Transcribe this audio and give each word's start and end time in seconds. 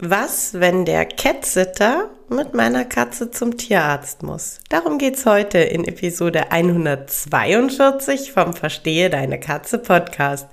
Was, 0.00 0.54
wenn 0.54 0.84
der 0.84 1.04
Catsitter 1.06 2.08
mit 2.28 2.54
meiner 2.54 2.84
Katze 2.84 3.32
zum 3.32 3.56
Tierarzt 3.56 4.22
muss? 4.22 4.60
Darum 4.68 4.98
geht's 4.98 5.26
heute 5.26 5.58
in 5.58 5.84
Episode 5.84 6.52
142 6.52 8.30
vom 8.30 8.54
Verstehe 8.54 9.10
deine 9.10 9.40
Katze 9.40 9.78
Podcast, 9.78 10.46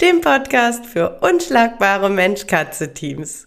dem 0.00 0.20
Podcast 0.20 0.84
für 0.84 1.20
unschlagbare 1.20 2.10
Mensch-Katze-Teams. 2.10 3.46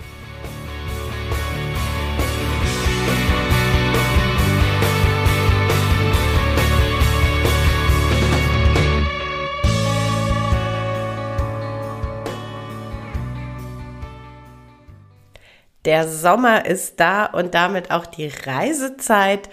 Der 15.85 16.07
Sommer 16.07 16.65
ist 16.65 16.99
da 16.99 17.25
und 17.25 17.55
damit 17.55 17.91
auch 17.91 18.05
die 18.05 18.27
Reisezeit. 18.27 19.49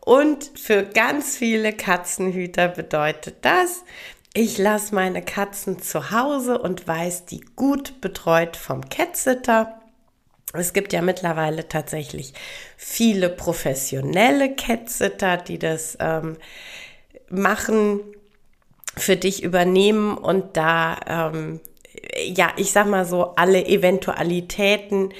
Und 0.00 0.50
für 0.58 0.84
ganz 0.84 1.36
viele 1.36 1.72
Katzenhüter 1.72 2.68
bedeutet 2.68 3.36
das, 3.42 3.84
ich 4.32 4.58
lasse 4.58 4.94
meine 4.94 5.22
Katzen 5.22 5.82
zu 5.82 6.12
Hause 6.12 6.58
und 6.58 6.86
weiß 6.86 7.26
die 7.26 7.40
gut 7.56 8.00
betreut 8.00 8.56
vom 8.56 8.88
Catsitter. 8.88 9.80
Es 10.52 10.72
gibt 10.72 10.92
ja 10.92 11.02
mittlerweile 11.02 11.68
tatsächlich 11.68 12.32
viele 12.76 13.28
professionelle 13.28 14.54
Catsitter, 14.54 15.36
die 15.36 15.58
das 15.58 15.96
ähm, 16.00 16.36
machen, 17.28 18.00
für 18.96 19.16
dich 19.16 19.42
übernehmen 19.42 20.16
und 20.16 20.56
da, 20.56 20.98
ähm, 21.06 21.60
ja, 22.24 22.52
ich 22.56 22.72
sag 22.72 22.88
mal 22.88 23.04
so, 23.04 23.34
alle 23.36 23.64
Eventualitäten 23.66 25.12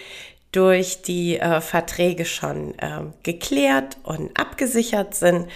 durch 0.53 1.03
die 1.03 1.39
äh, 1.39 1.61
Verträge 1.61 2.25
schon 2.25 2.79
äh, 2.79 3.03
geklärt 3.23 3.99
und 4.03 4.39
abgesichert 4.39 5.15
sind. 5.15 5.49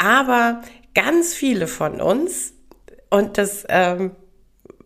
Aber 0.00 0.62
ganz 0.94 1.34
viele 1.34 1.66
von 1.66 2.00
uns, 2.00 2.52
und 3.10 3.38
das 3.38 3.64
ähm, 3.68 4.12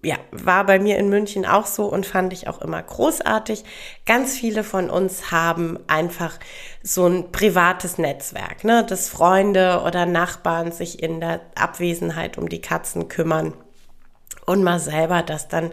ja, 0.05 0.17
war 0.33 0.67
bei 0.67 0.79
mir 0.81 0.99
in 0.99 1.09
München 1.09 1.47
auch 1.47 1.67
so 1.67 1.87
und 1.87 2.07
fand 2.07 2.33
ich 2.33 2.49
auch 2.49 2.61
immer 2.61 2.83
großartig. 2.83 3.65
Ganz 4.05 4.35
viele 4.35 4.65
von 4.65 4.91
uns 4.91 5.31
haben 5.31 5.79
einfach 5.87 6.39
so 6.83 7.07
ein 7.07 7.31
privates 7.31 7.99
Netzwerk, 7.99 8.65
ne, 8.65 8.85
dass 8.85 9.09
Freunde 9.09 9.83
oder 9.87 10.07
Nachbarn 10.07 10.73
sich 10.73 11.03
in 11.03 11.21
der 11.21 11.41
Abwesenheit 11.55 12.37
um 12.37 12.49
die 12.49 12.61
Katzen 12.61 13.09
kümmern 13.09 13.55
und 14.45 14.65
mal 14.65 14.81
selber 14.81 15.23
das 15.23 15.47
dann 15.47 15.73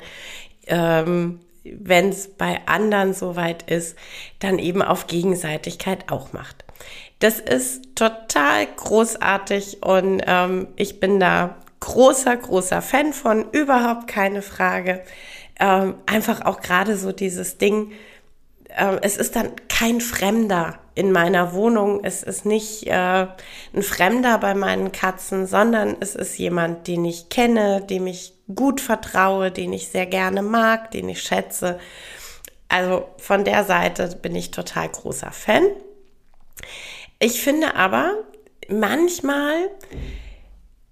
ähm, 0.68 1.40
wenn 1.80 2.10
es 2.10 2.30
bei 2.30 2.62
anderen 2.66 3.14
soweit 3.14 3.70
ist, 3.70 3.98
dann 4.40 4.60
eben 4.60 4.82
auf 4.82 5.08
Gegenseitigkeit 5.08 6.12
auch 6.12 6.34
macht. 6.34 6.66
Das 7.20 7.40
ist 7.40 7.96
total 7.96 8.66
großartig 8.78 9.84
und 9.84 10.22
ähm, 10.26 10.68
ich 10.76 11.00
bin 11.00 11.20
da 11.20 11.58
großer, 11.82 12.36
großer 12.38 12.82
Fan 12.82 13.14
von, 13.14 13.50
überhaupt 13.52 14.08
keine 14.08 14.42
Frage. 14.42 15.02
Ähm, 15.60 15.96
einfach 16.06 16.46
auch 16.46 16.62
gerade 16.62 16.98
so 16.98 17.12
dieses 17.12 17.58
Ding, 17.58 17.92
äh, 18.70 18.98
es 19.02 19.18
ist 19.18 19.36
dann 19.36 19.52
kein 19.68 20.02
Fremder 20.02 20.80
in 20.96 21.12
meiner 21.12 21.54
Wohnung, 21.54 22.04
es 22.04 22.24
ist 22.24 22.46
nicht 22.46 22.88
äh, 22.88 23.28
ein 23.74 23.84
Fremder 23.84 24.38
bei 24.38 24.54
meinen 24.54 24.92
Katzen, 24.92 25.48
sondern 25.48 25.96
es 26.00 26.16
ist 26.16 26.38
jemand, 26.38 26.88
den 26.88 27.06
ich 27.06 27.30
kenne, 27.30 27.82
dem 27.82 28.08
ich 28.08 28.34
gut 28.54 28.82
vertraue, 28.82 29.52
den 29.52 29.72
ich 29.74 29.90
sehr 29.90 30.06
gerne 30.06 30.42
mag, 30.42 30.92
den 30.92 31.08
ich 31.10 31.22
schätze. 31.22 31.80
Also 32.68 33.08
von 33.18 33.46
der 33.46 33.64
Seite 33.64 34.16
bin 34.22 34.36
ich 34.36 34.52
total 34.52 34.90
großer 34.90 35.32
Fan. 35.32 35.64
Ich 37.20 37.42
finde 37.42 37.76
aber, 37.76 38.24
manchmal 38.68 39.70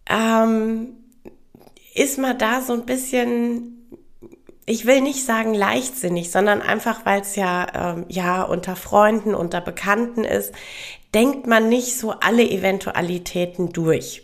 ähm, 0.10 0.98
ist 1.94 2.18
man 2.18 2.38
da 2.38 2.62
so 2.62 2.74
ein 2.74 2.86
bisschen 2.86 3.77
ich 4.70 4.86
will 4.86 5.00
nicht 5.00 5.26
sagen 5.26 5.54
leichtsinnig, 5.54 6.30
sondern 6.30 6.62
einfach, 6.62 7.06
weil 7.06 7.22
es 7.22 7.38
ja, 7.38 7.96
ähm, 7.96 8.06
ja 8.10 8.44
unter 8.44 8.76
Freunden, 8.76 9.34
unter 9.34 9.62
Bekannten 9.62 10.26
ist, 10.26 10.54
denkt 11.14 11.48
man 11.48 11.70
nicht 11.70 11.98
so 11.98 12.12
alle 12.12 12.44
Eventualitäten 12.44 13.72
durch. 13.72 14.24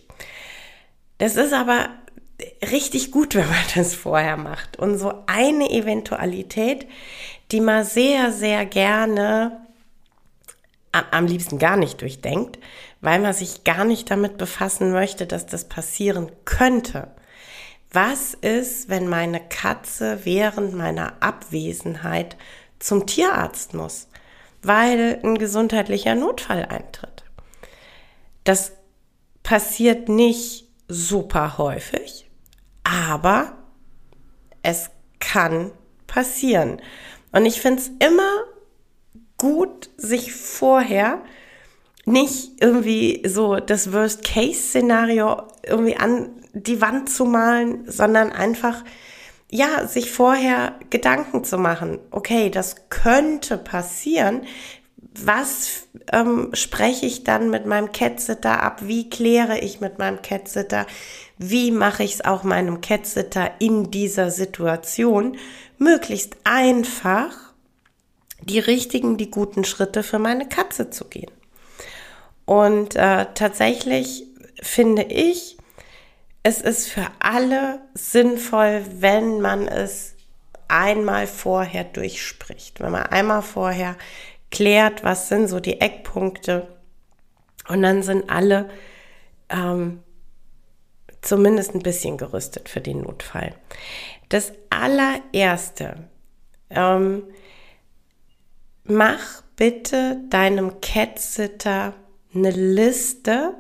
Das 1.18 1.38
ist 1.38 1.54
aber 1.54 1.88
richtig 2.70 3.12
gut, 3.12 3.36
wenn 3.36 3.48
man 3.48 3.64
das 3.76 3.96
vorher 3.96 4.36
macht. 4.36 4.78
Und 4.78 4.98
so 4.98 5.14
eine 5.28 5.72
Eventualität, 5.72 6.88
die 7.54 7.62
man 7.62 7.86
sehr, 7.86 8.34
sehr 8.34 8.66
gerne 8.66 9.66
am 10.92 11.26
liebsten 11.26 11.58
gar 11.58 11.78
nicht 11.78 12.02
durchdenkt, 12.02 12.60
weil 13.00 13.20
man 13.20 13.34
sich 13.34 13.64
gar 13.64 13.86
nicht 13.86 14.12
damit 14.12 14.38
befassen 14.38 14.92
möchte, 14.92 15.26
dass 15.26 15.46
das 15.46 15.70
passieren 15.70 16.34
könnte 16.44 17.08
was 17.94 18.34
ist, 18.34 18.90
wenn 18.90 19.08
meine 19.08 19.40
Katze 19.40 20.20
während 20.24 20.74
meiner 20.74 21.22
Abwesenheit 21.22 22.36
zum 22.80 23.06
Tierarzt 23.06 23.74
muss, 23.74 24.08
weil 24.64 25.20
ein 25.24 25.38
gesundheitlicher 25.38 26.16
Notfall 26.16 26.66
eintritt. 26.66 27.24
Das 28.44 28.74
passiert 29.44 30.10
nicht 30.10 30.68
super 30.88 31.58
häufig, 31.58 32.30
aber 32.84 33.58
es 34.64 34.90
kann 35.20 35.72
passieren. 36.08 36.82
Und 37.32 37.46
ich 37.46 37.62
finde 37.62 37.82
es 37.82 37.92
immer 38.00 38.44
gut, 39.38 39.90
sich 39.98 40.34
vorher 40.34 41.22
nicht 42.06 42.62
irgendwie 42.62 43.24
so 43.26 43.58
das 43.58 43.94
Worst-Case-Szenario 43.94 45.44
irgendwie 45.64 45.96
an 45.96 46.43
die 46.54 46.82
Wand 46.82 47.10
zu 47.10 47.26
malen, 47.26 47.90
sondern 47.90 48.32
einfach, 48.32 48.84
ja, 49.50 49.86
sich 49.88 50.12
vorher 50.12 50.80
Gedanken 50.90 51.44
zu 51.44 51.58
machen. 51.58 52.00
Okay, 52.12 52.50
das 52.50 52.90
könnte 52.90 53.58
passieren. 53.58 54.44
Was 55.20 55.88
ähm, 56.12 56.50
spreche 56.54 57.06
ich 57.06 57.24
dann 57.24 57.50
mit 57.50 57.66
meinem 57.66 57.92
Catsitter 57.92 58.64
ab? 58.64 58.82
Wie 58.84 59.10
kläre 59.10 59.60
ich 59.60 59.80
mit 59.80 60.00
meinem 60.00 60.22
Catsitter? 60.22 60.88
Wie 61.38 61.72
mache 61.72 62.04
ich 62.04 62.16
es 62.16 62.26
auch 62.26 62.44
meinem 62.44 62.82
Catsitter 62.82 63.52
in 63.60 63.92
dieser 63.92 64.32
Situation 64.32 65.38
möglichst 65.78 66.38
einfach 66.44 67.54
die 68.42 68.60
richtigen, 68.60 69.18
die 69.18 69.30
guten 69.30 69.66
Schritte 69.66 70.02
für 70.02 70.20
meine 70.20 70.48
Katze 70.48 70.90
zu 70.90 71.06
gehen? 71.06 71.32
Und 72.46 72.96
äh, 72.96 73.28
tatsächlich 73.34 74.26
finde 74.62 75.04
ich, 75.04 75.58
es 76.44 76.60
ist 76.60 76.90
für 76.90 77.08
alle 77.20 77.80
sinnvoll, 77.94 78.86
wenn 79.00 79.40
man 79.40 79.68
es 79.68 80.16
einmal 80.68 81.26
vorher 81.26 81.86
durchspricht. 81.86 82.82
Wenn 82.82 82.92
man 82.92 83.04
einmal 83.04 83.42
vorher 83.42 83.96
klärt, 84.52 85.04
was 85.04 85.30
sind 85.30 85.48
so 85.48 85.62
die 85.62 85.80
Eckpunkte 85.80 86.68
und 87.70 87.82
dann 87.82 88.04
sind 88.04 88.30
alle 88.30 88.70
ähm, 89.50 90.04
zumindest 91.22 91.74
ein 91.74 91.82
bisschen 91.82 92.18
gerüstet 92.18 92.68
für 92.68 92.82
den 92.82 93.02
Notfall. 93.02 93.56
Das 94.28 94.52
allererste, 94.70 96.10
ähm, 96.70 97.24
mach 98.84 99.44
bitte 99.56 100.20
deinem 100.30 100.82
Catsitter 100.82 101.94
eine 102.36 102.52
Liste 102.52 103.54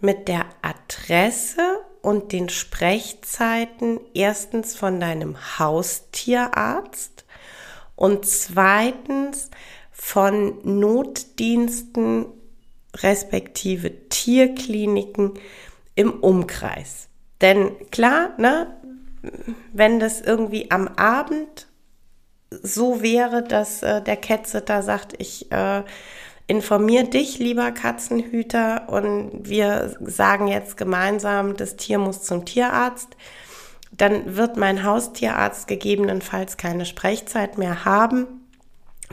mit 0.00 0.26
der 0.26 0.46
Adresse 0.62 1.84
und 2.08 2.32
den 2.32 2.48
Sprechzeiten 2.48 4.00
erstens 4.14 4.74
von 4.74 4.98
deinem 4.98 5.36
Haustierarzt 5.58 7.26
und 7.96 8.24
zweitens 8.24 9.50
von 9.92 10.58
Notdiensten 10.62 12.24
respektive 12.96 14.08
Tierkliniken 14.08 15.34
im 15.96 16.14
Umkreis. 16.20 17.08
Denn 17.42 17.72
klar, 17.90 18.30
ne, 18.38 18.74
wenn 19.74 20.00
das 20.00 20.22
irgendwie 20.22 20.70
am 20.70 20.88
Abend 20.88 21.66
so 22.48 23.02
wäre, 23.02 23.42
dass 23.42 23.82
äh, 23.82 24.00
der 24.00 24.16
Catsitter 24.16 24.82
sagt, 24.82 25.12
ich 25.18 25.52
äh, 25.52 25.82
informiere 26.48 27.04
dich, 27.04 27.38
lieber 27.38 27.70
Katzenhüter, 27.70 28.88
und 28.88 29.48
wir 29.48 29.94
sagen 30.00 30.48
jetzt 30.48 30.76
gemeinsam, 30.76 31.56
das 31.56 31.76
Tier 31.76 31.98
muss 31.98 32.22
zum 32.22 32.44
Tierarzt, 32.46 33.16
dann 33.92 34.34
wird 34.36 34.56
mein 34.56 34.82
Haustierarzt 34.82 35.68
gegebenenfalls 35.68 36.56
keine 36.56 36.86
Sprechzeit 36.86 37.58
mehr 37.58 37.84
haben. 37.84 38.26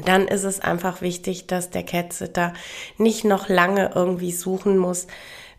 Dann 0.04 0.28
ist 0.28 0.44
es 0.44 0.60
einfach 0.60 1.02
wichtig, 1.02 1.48
dass 1.48 1.70
der 1.70 1.84
Catsitter 1.84 2.54
nicht 2.98 3.26
noch 3.26 3.50
lange 3.50 3.92
irgendwie 3.94 4.32
suchen 4.32 4.78
muss, 4.78 5.08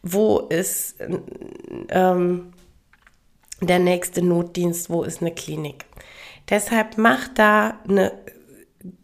wo 0.02 0.38
ist 0.38 0.96
ähm, 1.88 2.52
der 3.60 3.78
nächste 3.78 4.22
Notdienst, 4.22 4.90
wo 4.90 5.02
ist 5.02 5.20
eine 5.20 5.32
Klinik. 5.32 5.84
Deshalb 6.48 6.96
mach 6.96 7.28
da 7.28 7.78
eine 7.88 8.12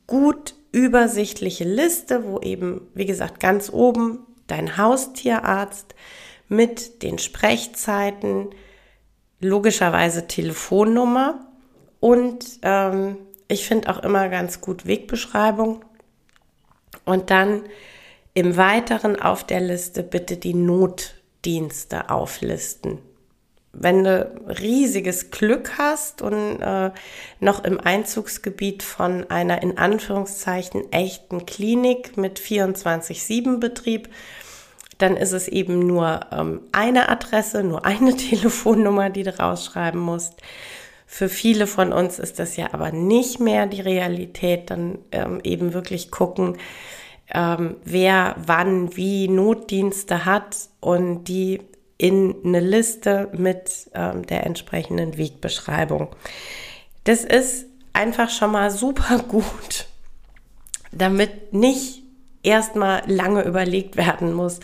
gut 0.06 0.54
übersichtliche 0.72 1.64
Liste, 1.64 2.24
wo 2.24 2.40
eben, 2.40 2.88
wie 2.94 3.06
gesagt, 3.06 3.40
ganz 3.40 3.70
oben 3.70 4.26
dein 4.46 4.76
Haustierarzt 4.76 5.94
mit 6.48 7.02
den 7.02 7.18
Sprechzeiten, 7.18 8.50
logischerweise 9.40 10.26
Telefonnummer 10.26 11.46
und 12.00 12.44
ähm, 12.62 13.16
ich 13.48 13.66
finde 13.66 13.90
auch 13.90 14.02
immer 14.02 14.28
ganz 14.28 14.60
gut 14.60 14.86
Wegbeschreibung. 14.86 15.84
Und 17.04 17.30
dann 17.30 17.62
im 18.34 18.56
Weiteren 18.56 19.20
auf 19.20 19.44
der 19.44 19.60
Liste 19.60 20.02
bitte 20.02 20.36
die 20.36 20.54
Notdienste 20.54 22.08
auflisten 22.08 22.98
wenn 23.72 24.04
du 24.04 24.30
riesiges 24.60 25.30
Glück 25.30 25.78
hast 25.78 26.20
und 26.20 26.60
äh, 26.60 26.90
noch 27.40 27.64
im 27.64 27.80
Einzugsgebiet 27.80 28.82
von 28.82 29.28
einer 29.30 29.62
in 29.62 29.78
Anführungszeichen 29.78 30.92
echten 30.92 31.46
Klinik 31.46 32.16
mit 32.16 32.38
24-7-Betrieb, 32.38 34.10
dann 34.98 35.16
ist 35.16 35.32
es 35.32 35.48
eben 35.48 35.86
nur 35.86 36.20
ähm, 36.30 36.60
eine 36.72 37.08
Adresse, 37.08 37.64
nur 37.64 37.84
eine 37.86 38.14
Telefonnummer, 38.16 39.10
die 39.10 39.22
du 39.22 39.38
rausschreiben 39.38 40.00
musst. 40.00 40.34
Für 41.06 41.28
viele 41.28 41.66
von 41.66 41.92
uns 41.92 42.18
ist 42.18 42.38
das 42.38 42.56
ja 42.56 42.72
aber 42.72 42.92
nicht 42.92 43.40
mehr 43.40 43.66
die 43.66 43.82
Realität, 43.82 44.70
dann 44.70 44.98
ähm, 45.12 45.40
eben 45.44 45.74
wirklich 45.74 46.10
gucken, 46.10 46.56
ähm, 47.34 47.76
wer 47.84 48.36
wann 48.44 48.96
wie 48.96 49.28
Notdienste 49.28 50.24
hat 50.24 50.56
und 50.80 51.24
die 51.24 51.60
in 52.02 52.34
eine 52.44 52.58
Liste 52.58 53.28
mit 53.32 53.88
ähm, 53.94 54.26
der 54.26 54.44
entsprechenden 54.44 55.16
Wegbeschreibung. 55.16 56.08
Das 57.04 57.22
ist 57.22 57.66
einfach 57.92 58.28
schon 58.28 58.50
mal 58.50 58.72
super 58.72 59.18
gut, 59.28 59.86
damit 60.90 61.52
nicht 61.52 62.02
erstmal 62.42 63.02
lange 63.06 63.42
überlegt 63.44 63.96
werden 63.96 64.32
muss, 64.32 64.58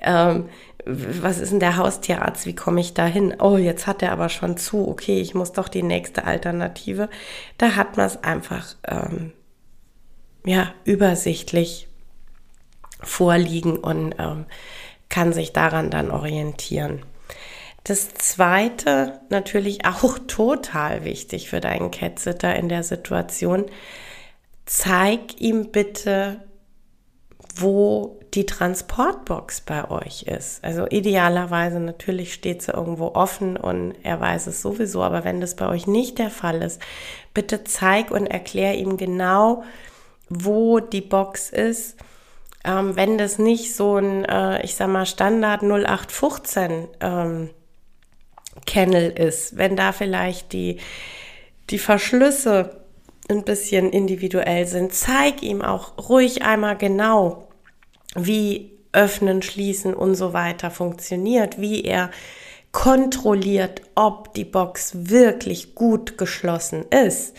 ähm, 0.00 0.48
was 0.84 1.40
ist 1.40 1.50
denn 1.50 1.58
der 1.58 1.76
Haustierarzt, 1.76 2.46
wie 2.46 2.54
komme 2.54 2.80
ich 2.80 2.94
da 2.94 3.06
hin? 3.06 3.34
Oh, 3.40 3.56
jetzt 3.56 3.88
hat 3.88 4.02
er 4.02 4.12
aber 4.12 4.28
schon 4.28 4.56
zu, 4.56 4.86
okay, 4.86 5.20
ich 5.20 5.34
muss 5.34 5.50
doch 5.50 5.66
die 5.66 5.82
nächste 5.82 6.24
Alternative. 6.24 7.08
Da 7.58 7.74
hat 7.74 7.96
man 7.96 8.06
es 8.06 8.22
einfach 8.22 8.76
ähm, 8.86 9.32
ja, 10.44 10.72
übersichtlich 10.84 11.88
vorliegen 13.02 13.76
und 13.76 14.14
ähm, 14.20 14.46
kann 15.08 15.32
sich 15.32 15.52
daran 15.52 15.90
dann 15.90 16.10
orientieren. 16.10 17.04
Das 17.84 18.14
zweite, 18.14 19.20
natürlich 19.28 19.84
auch 19.86 20.18
total 20.26 21.04
wichtig 21.04 21.48
für 21.48 21.60
deinen 21.60 21.90
Catsitter 21.90 22.54
in 22.56 22.68
der 22.68 22.82
Situation, 22.82 23.66
zeig 24.64 25.40
ihm 25.40 25.70
bitte, 25.70 26.40
wo 27.54 28.18
die 28.34 28.44
Transportbox 28.44 29.62
bei 29.62 29.90
euch 29.90 30.24
ist. 30.24 30.62
Also 30.62 30.86
idealerweise 30.88 31.80
natürlich 31.80 32.34
steht 32.34 32.60
sie 32.62 32.72
irgendwo 32.72 33.14
offen 33.14 33.56
und 33.56 33.94
er 34.02 34.20
weiß 34.20 34.48
es 34.48 34.60
sowieso, 34.60 35.02
aber 35.02 35.24
wenn 35.24 35.40
das 35.40 35.56
bei 35.56 35.66
euch 35.68 35.86
nicht 35.86 36.18
der 36.18 36.30
Fall 36.30 36.62
ist, 36.62 36.82
bitte 37.32 37.64
zeig 37.64 38.10
und 38.10 38.26
erklär 38.26 38.76
ihm 38.76 38.96
genau, 38.96 39.62
wo 40.28 40.80
die 40.80 41.00
Box 41.00 41.50
ist 41.50 41.96
ähm, 42.66 42.96
wenn 42.96 43.16
das 43.16 43.38
nicht 43.38 43.74
so 43.74 43.96
ein, 43.96 44.24
äh, 44.24 44.62
ich 44.64 44.74
sag 44.74 44.88
mal, 44.88 45.06
Standard 45.06 45.62
0815 45.62 46.88
ähm, 47.00 47.50
Kennel 48.66 49.10
ist, 49.10 49.56
wenn 49.56 49.76
da 49.76 49.92
vielleicht 49.92 50.52
die, 50.52 50.78
die 51.70 51.78
Verschlüsse 51.78 52.80
ein 53.28 53.44
bisschen 53.44 53.90
individuell 53.90 54.66
sind, 54.66 54.92
zeig 54.92 55.42
ihm 55.42 55.62
auch 55.62 56.08
ruhig 56.08 56.42
einmal 56.42 56.76
genau, 56.76 57.48
wie 58.14 58.72
öffnen, 58.92 59.42
schließen 59.42 59.94
und 59.94 60.14
so 60.14 60.32
weiter 60.32 60.70
funktioniert, 60.70 61.60
wie 61.60 61.84
er 61.84 62.10
kontrolliert, 62.72 63.82
ob 63.94 64.34
die 64.34 64.44
Box 64.44 64.92
wirklich 64.94 65.74
gut 65.74 66.18
geschlossen 66.18 66.84
ist. 66.90 67.36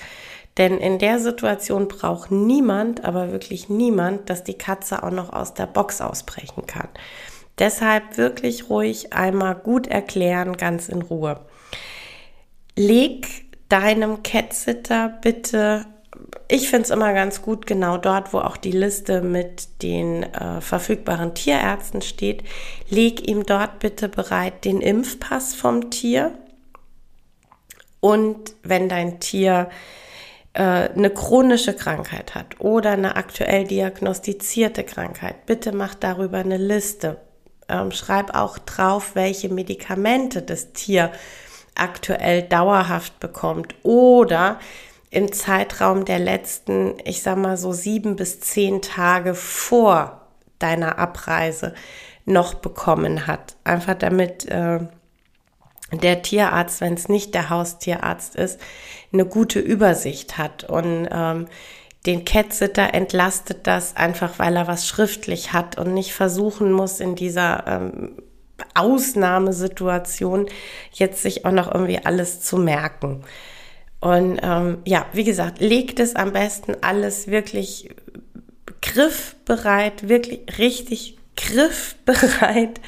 Denn 0.58 0.80
in 0.80 0.98
der 0.98 1.20
Situation 1.20 1.88
braucht 1.88 2.32
niemand, 2.32 3.06
aber 3.06 3.32
wirklich 3.32 3.70
niemand, 3.70 4.30
dass 4.30 4.44
die 4.44 4.58
Katze 4.58 5.04
auch 5.04 5.12
noch 5.12 5.32
aus 5.32 5.54
der 5.54 5.68
Box 5.68 6.02
ausbrechen 6.02 6.66
kann. 6.66 6.90
Deshalb 7.60 8.18
wirklich 8.18 8.70
ruhig 8.70 9.14
einmal 9.14 9.56
gut 9.56 9.88
erklären, 9.88 10.58
ganz 10.58 10.90
in 10.90 11.02
Ruhe. 11.02 11.40
Leg 12.76 13.46
deinem 13.70 14.24
Catsitter 14.24 15.10
bitte, 15.22 15.86
ich 16.48 16.70
finde 16.70 16.84
es 16.84 16.90
immer 16.92 17.14
ganz 17.14 17.42
gut, 17.42 17.68
genau 17.68 17.98
dort, 17.98 18.34
wo 18.34 18.40
auch 18.40 18.58
die 18.58 18.72
Liste 18.72 19.22
mit 19.22 19.82
den 19.82 20.24
äh, 20.24 20.62
verfügbaren 20.62 21.36
Tierärzten 21.36 22.02
steht, 22.02 22.44
leg 22.90 23.28
ihm 23.28 23.46
dort 23.46 23.80
bitte 23.80 24.08
bereit 24.08 24.66
den 24.66 24.82
Impfpass 24.82 25.56
vom 25.56 25.90
Tier. 25.90 26.32
Und 28.00 28.54
wenn 28.64 28.88
dein 28.90 29.20
Tier 29.20 29.70
eine 30.64 31.10
chronische 31.10 31.76
Krankheit 31.76 32.36
hat 32.36 32.60
oder 32.60 32.92
eine 32.92 33.16
aktuell 33.16 33.66
diagnostizierte 33.66 34.84
Krankheit, 34.84 35.46
bitte 35.46 35.72
mach 35.72 35.94
darüber 35.94 36.40
eine 36.40 36.58
Liste. 36.58 37.18
Ähm, 37.70 37.92
schreib 37.92 38.34
auch 38.34 38.58
drauf, 38.58 39.12
welche 39.14 39.50
Medikamente 39.50 40.42
das 40.42 40.74
Tier 40.74 41.12
aktuell 41.76 42.44
dauerhaft 42.44 43.20
bekommt 43.20 43.76
oder 43.84 44.60
im 45.10 45.32
Zeitraum 45.32 46.06
der 46.06 46.20
letzten, 46.20 46.96
ich 47.04 47.22
sag 47.22 47.38
mal 47.38 47.58
so 47.58 47.72
sieben 47.72 48.16
bis 48.16 48.40
zehn 48.40 48.82
Tage 48.82 49.36
vor 49.36 50.28
deiner 50.60 50.98
Abreise 50.98 51.74
noch 52.26 52.56
bekommen 52.56 53.28
hat. 53.28 53.56
Einfach 53.64 53.96
damit 53.96 54.46
äh, 54.46 54.80
der 55.92 56.22
Tierarzt, 56.22 56.82
wenn 56.82 56.96
es 56.96 57.08
nicht 57.08 57.34
der 57.34 57.50
Haustierarzt 57.50 58.36
ist, 58.36 58.60
eine 59.20 59.30
gute 59.30 59.60
Übersicht 59.60 60.38
hat. 60.38 60.64
Und 60.64 61.08
ähm, 61.12 61.48
den 62.06 62.26
Catsitter 62.26 62.94
entlastet 62.94 63.68
das 63.68 63.96
einfach, 63.96 64.40
weil 64.40 64.56
er 64.56 64.68
was 64.68 64.88
schriftlich 64.88 65.54
hat 65.54 65.78
und 65.78 65.94
nicht 65.94 66.14
versuchen 66.14 66.72
muss, 66.72 67.00
in 67.00 67.16
dieser 67.16 67.66
ähm, 67.68 68.22
Ausnahmesituation 68.74 70.48
jetzt 70.94 71.22
sich 71.22 71.46
auch 71.46 71.52
noch 71.52 71.74
irgendwie 71.74 72.00
alles 72.04 72.42
zu 72.42 72.58
merken. 72.58 73.24
Und 74.00 74.40
ähm, 74.44 74.78
ja, 74.86 75.06
wie 75.14 75.24
gesagt, 75.24 75.60
legt 75.60 76.00
es 76.00 76.16
am 76.16 76.34
besten 76.34 76.76
alles 76.82 77.28
wirklich 77.28 77.90
griffbereit, 78.82 80.08
wirklich 80.08 80.42
richtig 80.60 81.18
griffbereit. 81.38 82.82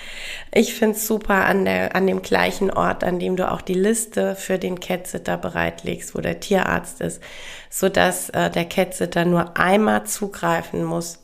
Ich 0.52 0.74
finde 0.74 0.98
es 0.98 1.08
super 1.08 1.46
an, 1.46 1.64
der, 1.64 1.96
an 1.96 2.08
dem 2.08 2.22
gleichen 2.22 2.72
Ort, 2.72 3.04
an 3.04 3.20
dem 3.20 3.36
du 3.36 3.50
auch 3.50 3.62
die 3.62 3.76
Liste 3.76 4.36
für 4.36 4.58
den 4.58 4.80
Catsitter 4.80 5.38
bereitlegst, 5.38 6.16
wo 6.16 6.20
der 6.20 6.40
Tierarzt 6.40 7.00
ist, 7.00 7.22
sodass 7.70 8.30
äh, 8.32 8.50
der 8.50 8.66
Catsitter 8.66 9.24
nur 9.24 9.58
einmal 9.58 10.06
zugreifen 10.06 10.84
muss 10.84 11.20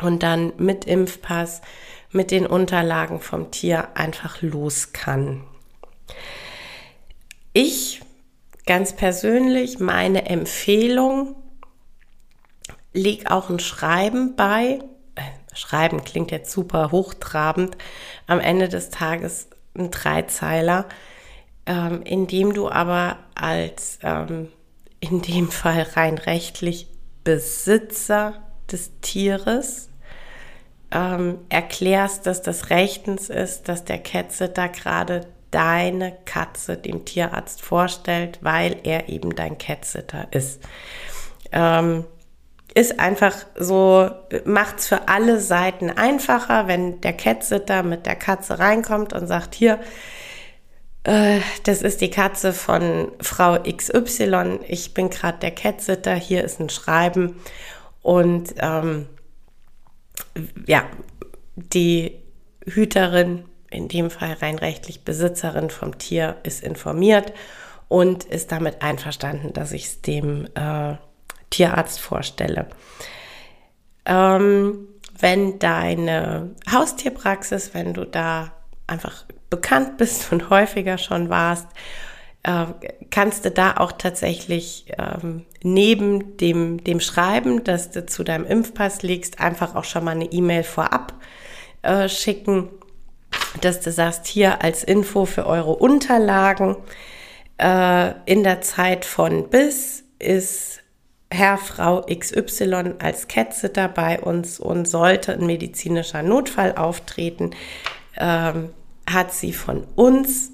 und 0.00 0.22
dann 0.22 0.52
mit 0.58 0.84
Impfpass, 0.84 1.62
mit 2.10 2.30
den 2.30 2.46
Unterlagen 2.46 3.20
vom 3.20 3.50
Tier 3.50 3.88
einfach 3.94 4.40
los 4.42 4.92
kann. 4.92 5.42
Ich 7.52 8.02
ganz 8.66 8.94
persönlich, 8.94 9.78
meine 9.78 10.26
Empfehlung, 10.26 11.36
leg 12.92 13.30
auch 13.30 13.50
ein 13.50 13.58
Schreiben 13.58 14.36
bei, 14.36 14.80
schreiben 15.54 16.04
klingt 16.04 16.30
jetzt 16.30 16.50
super 16.50 16.90
hochtrabend, 16.90 17.76
am 18.26 18.40
Ende 18.40 18.68
des 18.68 18.90
Tages 18.90 19.48
ein 19.76 19.90
Dreizeiler, 19.90 20.86
ähm, 21.66 22.02
in 22.02 22.26
dem 22.26 22.54
du 22.54 22.68
aber 22.70 23.18
als 23.34 23.98
ähm, 24.02 24.48
in 25.00 25.22
dem 25.22 25.50
Fall 25.50 25.82
rein 25.94 26.18
rechtlich 26.18 26.88
Besitzer 27.24 28.34
des 28.70 29.00
Tieres, 29.00 29.90
ähm, 30.90 31.38
erklärst, 31.48 32.26
dass 32.26 32.42
das 32.42 32.70
rechtens 32.70 33.28
ist, 33.28 33.68
dass 33.68 33.84
der 33.84 33.98
Catsitter 33.98 34.68
gerade 34.68 35.26
deine 35.50 36.16
Katze 36.24 36.76
dem 36.76 37.04
Tierarzt 37.04 37.62
vorstellt, 37.62 38.38
weil 38.42 38.76
er 38.84 39.08
eben 39.08 39.34
dein 39.34 39.58
Catsitter 39.58 40.28
ist. 40.30 40.62
Ähm, 41.52 42.04
ist 42.74 42.98
einfach 42.98 43.34
so, 43.56 44.10
macht 44.44 44.80
es 44.80 44.88
für 44.88 45.08
alle 45.08 45.40
Seiten 45.40 45.90
einfacher, 45.90 46.66
wenn 46.66 47.00
der 47.00 47.12
Catsitter 47.12 47.82
mit 47.82 48.04
der 48.04 48.16
Katze 48.16 48.58
reinkommt 48.58 49.12
und 49.12 49.26
sagt, 49.28 49.54
hier, 49.54 49.78
äh, 51.04 51.40
das 51.64 51.82
ist 51.82 52.00
die 52.00 52.10
Katze 52.10 52.52
von 52.52 53.12
Frau 53.20 53.58
XY, 53.62 54.60
ich 54.66 54.92
bin 54.92 55.10
gerade 55.10 55.38
der 55.38 55.52
Catsitter, 55.52 56.14
hier 56.14 56.42
ist 56.42 56.60
ein 56.60 56.68
Schreiben. 56.68 57.40
Und 58.02 58.54
ähm, 58.58 59.06
ja, 60.66 60.84
die 61.54 62.20
Hüterin 62.66 63.44
in 63.74 63.88
dem 63.88 64.10
Fall 64.10 64.34
rein 64.34 64.56
rechtlich 64.56 65.04
Besitzerin 65.04 65.68
vom 65.68 65.98
Tier, 65.98 66.36
ist 66.44 66.62
informiert 66.62 67.32
und 67.88 68.24
ist 68.24 68.52
damit 68.52 68.82
einverstanden, 68.82 69.52
dass 69.52 69.72
ich 69.72 69.86
es 69.86 70.00
dem 70.00 70.46
äh, 70.54 70.94
Tierarzt 71.50 72.00
vorstelle. 72.00 72.66
Ähm, 74.06 74.88
wenn 75.18 75.58
deine 75.58 76.50
Haustierpraxis, 76.70 77.74
wenn 77.74 77.94
du 77.94 78.04
da 78.04 78.52
einfach 78.86 79.24
bekannt 79.50 79.96
bist 79.96 80.32
und 80.32 80.50
häufiger 80.50 80.98
schon 80.98 81.28
warst, 81.28 81.68
äh, 82.42 82.66
kannst 83.10 83.44
du 83.44 83.50
da 83.50 83.76
auch 83.78 83.92
tatsächlich 83.92 84.86
ähm, 84.98 85.46
neben 85.62 86.36
dem, 86.36 86.82
dem 86.84 87.00
Schreiben, 87.00 87.64
dass 87.64 87.90
du 87.90 88.04
zu 88.04 88.24
deinem 88.24 88.44
Impfpass 88.44 89.02
legst, 89.02 89.40
einfach 89.40 89.74
auch 89.74 89.84
schon 89.84 90.04
mal 90.04 90.10
eine 90.10 90.26
E-Mail 90.26 90.64
vorab 90.64 91.14
äh, 91.82 92.08
schicken 92.08 92.68
dass 93.60 93.80
du 93.80 93.92
sagst, 93.92 94.26
hier 94.26 94.62
als 94.62 94.84
Info 94.84 95.26
für 95.26 95.46
eure 95.46 95.74
Unterlagen, 95.76 96.76
äh, 97.58 98.12
in 98.26 98.42
der 98.42 98.60
Zeit 98.62 99.04
von 99.04 99.48
bis 99.48 100.04
ist 100.18 100.80
Herr, 101.34 101.58
Frau 101.58 102.02
XY 102.02 102.94
als 103.00 103.28
Catsitter 103.28 103.88
bei 103.88 104.20
uns 104.20 104.60
und 104.60 104.86
sollte 104.86 105.32
ein 105.32 105.46
medizinischer 105.46 106.22
Notfall 106.22 106.76
auftreten, 106.76 107.50
ähm, 108.16 108.70
hat 109.10 109.32
sie 109.32 109.52
von 109.52 109.84
uns 109.96 110.52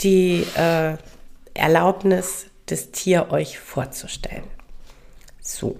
die 0.00 0.46
äh, 0.56 0.96
Erlaubnis, 1.54 2.46
das 2.66 2.90
Tier 2.90 3.30
euch 3.30 3.58
vorzustellen. 3.58 4.44
So. 5.40 5.76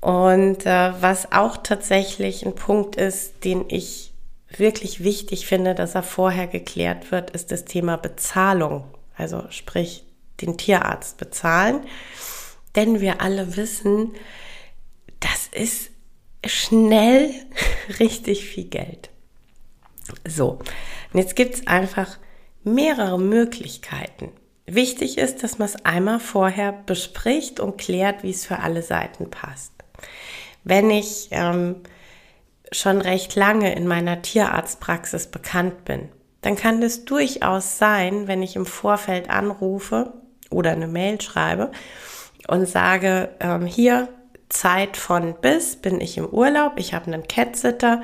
Und 0.00 0.66
äh, 0.66 0.92
was 1.00 1.32
auch 1.32 1.56
tatsächlich 1.56 2.46
ein 2.46 2.54
Punkt 2.54 2.96
ist, 2.96 3.44
den 3.44 3.64
ich 3.68 4.12
wirklich 4.56 5.02
wichtig 5.02 5.46
finde, 5.46 5.74
dass 5.74 5.94
er 5.94 6.02
vorher 6.02 6.46
geklärt 6.46 7.10
wird, 7.10 7.30
ist 7.30 7.50
das 7.50 7.64
Thema 7.64 7.96
Bezahlung. 7.96 8.84
Also 9.16 9.44
sprich, 9.50 10.04
den 10.40 10.56
Tierarzt 10.56 11.18
bezahlen. 11.18 11.80
Denn 12.78 13.00
wir 13.00 13.20
alle 13.20 13.56
wissen, 13.56 14.12
das 15.18 15.48
ist 15.50 15.90
schnell 16.46 17.34
richtig 17.98 18.44
viel 18.44 18.66
Geld. 18.66 19.10
So, 20.24 20.60
und 21.12 21.18
jetzt 21.18 21.34
gibt 21.34 21.56
es 21.56 21.66
einfach 21.66 22.18
mehrere 22.62 23.18
Möglichkeiten. 23.18 24.30
Wichtig 24.64 25.18
ist, 25.18 25.42
dass 25.42 25.58
man 25.58 25.66
es 25.66 25.84
einmal 25.84 26.20
vorher 26.20 26.70
bespricht 26.70 27.58
und 27.58 27.78
klärt, 27.78 28.22
wie 28.22 28.30
es 28.30 28.46
für 28.46 28.60
alle 28.60 28.84
Seiten 28.84 29.28
passt. 29.28 29.72
Wenn 30.62 30.88
ich 30.92 31.30
ähm, 31.32 31.82
schon 32.70 33.00
recht 33.00 33.34
lange 33.34 33.74
in 33.74 33.88
meiner 33.88 34.22
Tierarztpraxis 34.22 35.26
bekannt 35.32 35.84
bin, 35.84 36.10
dann 36.42 36.54
kann 36.54 36.80
es 36.80 37.04
durchaus 37.04 37.76
sein, 37.76 38.28
wenn 38.28 38.40
ich 38.40 38.54
im 38.54 38.66
Vorfeld 38.66 39.30
anrufe 39.30 40.12
oder 40.48 40.70
eine 40.70 40.86
Mail 40.86 41.20
schreibe 41.20 41.72
und 42.46 42.66
sage, 42.66 43.30
ähm, 43.40 43.66
hier 43.66 44.08
Zeit 44.48 44.96
von 44.96 45.34
bis 45.40 45.76
bin 45.76 46.00
ich 46.00 46.16
im 46.16 46.26
Urlaub, 46.26 46.74
ich 46.76 46.94
habe 46.94 47.06
einen 47.06 47.26
Catsitter. 47.26 48.02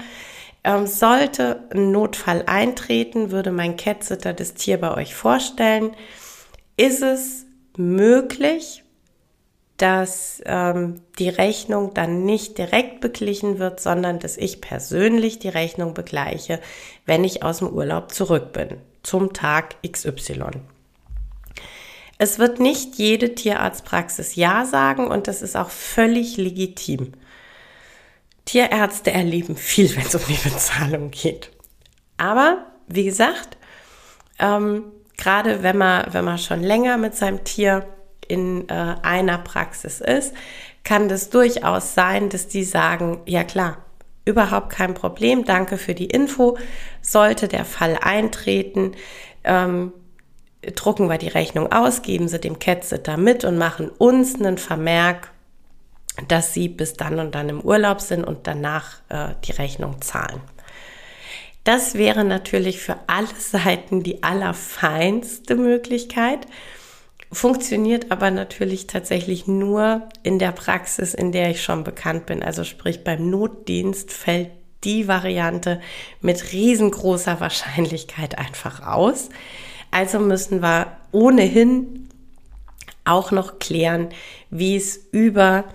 Ähm, 0.66 0.86
sollte 0.86 1.62
ein 1.74 1.92
Notfall 1.92 2.44
eintreten, 2.46 3.30
würde 3.30 3.50
mein 3.50 3.76
Catsitter 3.76 4.32
das 4.32 4.54
Tier 4.54 4.80
bei 4.80 4.94
euch 4.94 5.14
vorstellen. 5.14 5.94
Ist 6.76 7.02
es 7.02 7.44
möglich, 7.76 8.82
dass 9.76 10.40
ähm, 10.46 11.02
die 11.18 11.28
Rechnung 11.28 11.92
dann 11.94 12.24
nicht 12.24 12.58
direkt 12.58 13.00
beglichen 13.00 13.58
wird, 13.58 13.80
sondern 13.80 14.20
dass 14.20 14.36
ich 14.36 14.60
persönlich 14.60 15.38
die 15.38 15.48
Rechnung 15.48 15.94
begleiche, 15.94 16.60
wenn 17.06 17.24
ich 17.24 17.42
aus 17.42 17.58
dem 17.58 17.68
Urlaub 17.68 18.12
zurück 18.12 18.52
bin, 18.52 18.78
zum 19.02 19.32
Tag 19.32 19.76
XY. 19.86 20.60
Es 22.18 22.38
wird 22.38 22.60
nicht 22.60 22.96
jede 22.96 23.34
Tierarztpraxis 23.34 24.36
Ja 24.36 24.64
sagen 24.64 25.08
und 25.08 25.26
das 25.26 25.42
ist 25.42 25.56
auch 25.56 25.70
völlig 25.70 26.36
legitim. 26.36 27.12
Tierärzte 28.44 29.10
erleben 29.10 29.56
viel, 29.56 29.94
wenn 29.96 30.06
es 30.06 30.14
um 30.14 30.22
die 30.28 30.48
Bezahlung 30.48 31.10
geht. 31.10 31.50
Aber 32.16 32.66
wie 32.86 33.04
gesagt, 33.04 33.56
ähm, 34.38 34.84
gerade 35.16 35.62
wenn 35.62 35.78
man, 35.78 36.12
wenn 36.12 36.24
man 36.24 36.38
schon 36.38 36.62
länger 36.62 36.98
mit 36.98 37.14
seinem 37.14 37.42
Tier 37.44 37.86
in 38.28 38.68
äh, 38.68 38.96
einer 39.02 39.38
Praxis 39.38 40.00
ist, 40.00 40.34
kann 40.82 41.08
das 41.08 41.30
durchaus 41.30 41.94
sein, 41.94 42.28
dass 42.28 42.46
die 42.46 42.64
sagen, 42.64 43.20
ja 43.26 43.42
klar, 43.42 43.78
überhaupt 44.24 44.70
kein 44.70 44.94
Problem, 44.94 45.44
danke 45.44 45.78
für 45.78 45.94
die 45.94 46.06
Info. 46.06 46.58
Sollte 47.00 47.48
der 47.48 47.64
Fall 47.64 47.98
eintreten, 48.00 48.92
ähm, 49.44 49.92
drucken 50.74 51.08
wir 51.08 51.18
die 51.18 51.28
Rechnung 51.28 51.72
aus, 51.72 52.02
geben 52.02 52.28
sie 52.28 52.38
dem 52.38 52.58
Catsitter 52.58 53.16
mit 53.16 53.44
und 53.44 53.58
machen 53.58 53.88
uns 53.88 54.36
einen 54.36 54.58
Vermerk, 54.58 55.30
dass 56.28 56.54
sie 56.54 56.68
bis 56.68 56.94
dann 56.94 57.18
und 57.18 57.34
dann 57.34 57.48
im 57.48 57.60
Urlaub 57.60 58.00
sind 58.00 58.24
und 58.24 58.46
danach 58.46 59.00
äh, 59.08 59.34
die 59.44 59.52
Rechnung 59.52 60.00
zahlen. 60.00 60.40
Das 61.64 61.94
wäre 61.94 62.24
natürlich 62.24 62.80
für 62.80 62.96
alle 63.06 63.28
Seiten 63.38 64.02
die 64.02 64.22
allerfeinste 64.22 65.56
Möglichkeit 65.56 66.46
funktioniert 67.34 68.10
aber 68.10 68.30
natürlich 68.30 68.86
tatsächlich 68.86 69.46
nur 69.46 70.08
in 70.22 70.38
der 70.38 70.52
Praxis, 70.52 71.14
in 71.14 71.32
der 71.32 71.50
ich 71.50 71.62
schon 71.62 71.84
bekannt 71.84 72.26
bin. 72.26 72.42
Also 72.42 72.64
sprich 72.64 73.04
beim 73.04 73.28
Notdienst 73.28 74.12
fällt 74.12 74.50
die 74.84 75.08
Variante 75.08 75.80
mit 76.20 76.52
riesengroßer 76.52 77.40
Wahrscheinlichkeit 77.40 78.38
einfach 78.38 78.86
aus. 78.86 79.30
Also 79.94 80.18
müssen 80.18 80.60
wir 80.60 80.88
ohnehin 81.12 82.08
auch 83.04 83.30
noch 83.30 83.60
klären, 83.60 84.08
wie 84.50 84.74
es 84.74 84.96
über 85.12 85.66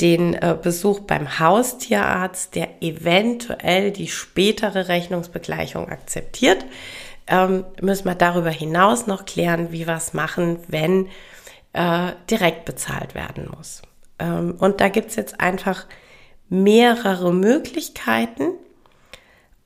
den 0.00 0.32
äh, 0.32 0.56
Besuch 0.60 1.00
beim 1.00 1.38
Haustierarzt, 1.38 2.54
der 2.54 2.82
eventuell 2.82 3.90
die 3.90 4.08
spätere 4.08 4.88
Rechnungsbegleichung 4.88 5.86
akzeptiert, 5.90 6.64
ähm, 7.26 7.66
müssen 7.82 8.06
wir 8.06 8.14
darüber 8.14 8.48
hinaus 8.48 9.06
noch 9.06 9.26
klären, 9.26 9.70
wie 9.70 9.86
wir 9.86 9.96
es 9.96 10.14
machen, 10.14 10.60
wenn 10.68 11.08
äh, 11.74 12.12
direkt 12.30 12.64
bezahlt 12.64 13.14
werden 13.14 13.50
muss. 13.54 13.82
Ähm, 14.18 14.54
und 14.58 14.80
da 14.80 14.88
gibt 14.88 15.10
es 15.10 15.16
jetzt 15.16 15.42
einfach 15.42 15.84
mehrere 16.48 17.34
Möglichkeiten. 17.34 18.52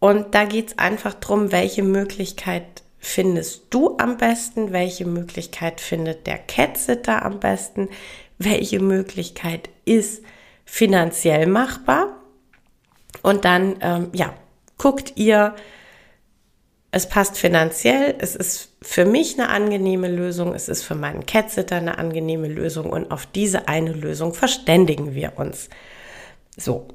Und 0.00 0.34
da 0.34 0.44
geht 0.44 0.70
es 0.70 0.78
einfach 0.78 1.14
darum, 1.14 1.52
welche 1.52 1.84
Möglichkeit 1.84 2.81
findest 3.02 3.64
du 3.70 3.98
am 3.98 4.16
besten, 4.16 4.72
welche 4.72 5.04
Möglichkeit 5.04 5.80
findet 5.80 6.26
der 6.28 6.38
Catsitter 6.38 7.24
am 7.24 7.40
besten, 7.40 7.88
welche 8.38 8.78
Möglichkeit 8.78 9.68
ist 9.84 10.22
finanziell 10.64 11.48
machbar. 11.48 12.16
Und 13.22 13.44
dann, 13.44 13.76
ähm, 13.80 14.10
ja, 14.14 14.32
guckt 14.78 15.14
ihr, 15.16 15.54
es 16.92 17.08
passt 17.08 17.36
finanziell, 17.36 18.14
es 18.18 18.36
ist 18.36 18.76
für 18.82 19.04
mich 19.04 19.38
eine 19.38 19.48
angenehme 19.48 20.08
Lösung, 20.08 20.54
es 20.54 20.68
ist 20.68 20.82
für 20.82 20.94
meinen 20.94 21.26
Catsitter 21.26 21.76
eine 21.76 21.98
angenehme 21.98 22.48
Lösung 22.48 22.90
und 22.90 23.10
auf 23.10 23.26
diese 23.26 23.66
eine 23.66 23.92
Lösung 23.92 24.32
verständigen 24.32 25.14
wir 25.14 25.32
uns. 25.36 25.70
So, 26.56 26.86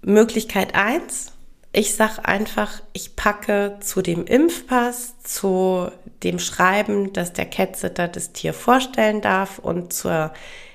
Möglichkeit 0.00 0.74
eins: 0.74 1.32
ich 1.76 1.94
sage 1.94 2.24
einfach, 2.24 2.80
ich 2.94 3.16
packe 3.16 3.76
zu 3.80 4.00
dem 4.00 4.24
Impfpass, 4.24 5.20
zu 5.22 5.90
dem 6.22 6.38
Schreiben, 6.38 7.12
dass 7.12 7.34
der 7.34 7.44
Catsitter 7.44 8.08
das 8.08 8.32
Tier 8.32 8.54
vorstellen 8.54 9.20
darf 9.20 9.58
und 9.58 9.92
zur 9.92 10.32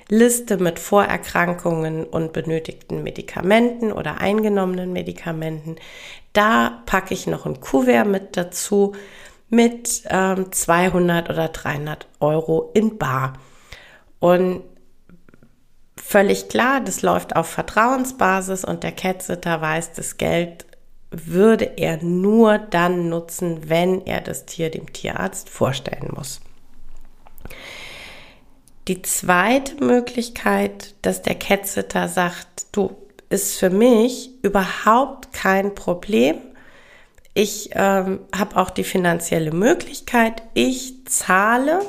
Liste 0.10 0.58
mit 0.58 0.78
Vorerkrankungen 0.78 2.04
und 2.04 2.34
benötigten 2.34 3.02
Medikamenten 3.02 3.92
oder 3.92 4.22
eingenommenen 4.22 4.94
Medikamenten. 4.94 5.78
Da 6.34 6.84
packe 6.86 7.16
ich 7.16 7.26
noch 7.26 7.48
ein 7.48 7.60
Kuvert 7.62 8.06
mit 8.06 8.38
dazu 8.38 8.94
mit 9.50 10.04
ähm, 10.08 10.52
200 10.52 11.32
oder 11.32 11.48
300 11.48 12.06
Euro 12.20 12.70
in 12.76 13.00
Bar. 13.00 13.34
Und 14.20 14.62
völlig 15.98 16.48
klar, 16.48 16.80
das 16.80 17.02
läuft 17.02 17.36
auf 17.36 17.48
Vertrauensbasis 17.48 18.64
und 18.64 18.84
der 18.84 18.92
Catsitter 18.92 19.62
weiß, 19.62 19.94
das 19.94 20.18
Geld 20.18 20.68
würde 21.12 21.78
er 21.78 22.02
nur 22.02 22.58
dann 22.58 23.10
nutzen, 23.10 23.70
wenn 23.70 24.06
er 24.06 24.22
das 24.22 24.46
Tier 24.46 24.72
dem 24.72 24.92
Tierarzt 24.92 25.50
vorstellen 25.50 26.10
muss. 26.16 26.40
Die 28.88 29.02
zweite 29.02 29.84
Möglichkeit, 29.84 30.96
dass 31.02 31.22
der 31.22 31.36
Catsitter 31.36 32.08
sagt, 32.08 32.66
du, 32.72 32.96
ist 33.30 33.58
für 33.58 33.70
mich 33.70 34.32
überhaupt 34.42 35.32
kein 35.34 35.76
Problem. 35.76 36.36
Ich 37.34 37.70
ähm, 37.74 38.20
habe 38.36 38.58
auch 38.58 38.70
die 38.70 38.84
finanzielle 38.84 39.52
Möglichkeit. 39.52 40.42
Ich 40.54 41.06
zahle 41.06 41.80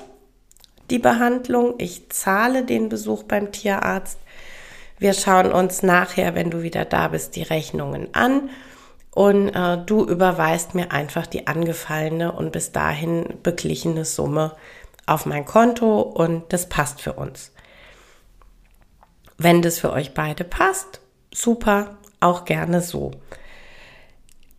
die 0.91 1.01
Behandlung, 1.01 1.75
ich 1.79 2.11
zahle 2.11 2.65
den 2.65 2.89
Besuch 2.89 3.25
beim 3.25 3.51
Tierarzt. 3.51 4.19
Wir 4.99 5.15
schauen 5.15 5.51
uns 5.51 5.83
nachher, 5.83 6.37
wenn 6.37 6.51
du 6.51 6.63
wieder 6.63 6.85
da 6.85 7.09
bist, 7.09 7.35
die 7.35 7.43
Rechnungen 7.43 8.15
an 8.15 8.51
und 9.15 9.49
äh, 9.51 9.79
du 9.85 10.05
überweist 10.05 10.75
mir 10.75 10.91
einfach 10.91 11.27
die 11.27 11.47
angefallene 11.47 12.33
und 12.33 12.53
bis 12.53 12.73
dahin 12.73 13.39
beglichene 13.43 14.05
Summe 14.05 14.57
auf 15.07 15.27
mein 15.27 15.45
Konto 15.45 16.01
und 16.01 16.53
das 16.53 16.69
passt 16.69 17.01
für 17.01 17.13
uns. 17.15 17.53
Wenn 19.37 19.63
das 19.63 19.79
für 19.79 19.93
euch 19.93 20.15
beide 20.15 20.45
passt, 20.45 21.01
super, 21.33 21.99
auch 22.21 22.45
gerne 22.45 22.81
so. 22.81 23.11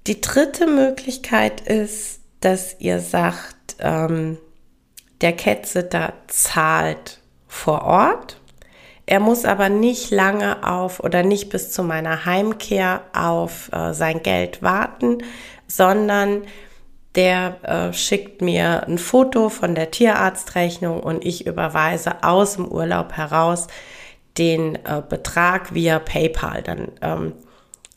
Die 0.05 0.19
dritte 0.19 0.67
Möglichkeit 0.67 1.61
ist, 1.61 2.19
dass 2.41 2.75
ihr 2.79 2.99
sagt, 2.99 3.77
ähm, 3.79 4.37
der 5.21 5.33
Catsitter 5.33 6.13
zahlt 6.27 7.21
vor 7.47 7.83
Ort. 7.83 8.41
Er 9.05 9.19
muss 9.19 9.43
aber 9.45 9.69
nicht 9.69 10.11
lange 10.11 10.65
auf 10.65 11.01
oder 11.01 11.23
nicht 11.23 11.49
bis 11.49 11.71
zu 11.71 11.83
meiner 11.83 12.25
Heimkehr 12.25 13.01
auf 13.13 13.69
äh, 13.73 13.93
sein 13.93 14.23
Geld 14.23 14.61
warten, 14.61 15.17
sondern 15.67 16.43
der 17.15 17.57
äh, 17.63 17.93
schickt 17.93 18.41
mir 18.41 18.87
ein 18.87 18.97
Foto 18.97 19.49
von 19.49 19.75
der 19.75 19.91
Tierarztrechnung 19.91 20.99
und 21.01 21.25
ich 21.25 21.45
überweise 21.45 22.23
aus 22.23 22.55
dem 22.55 22.67
Urlaub 22.67 23.13
heraus 23.13 23.67
den 24.37 24.75
äh, 24.75 25.01
Betrag 25.07 25.73
via 25.73 25.99
PayPal. 25.99 26.63
Dann 26.63 26.91
ähm, 27.01 27.33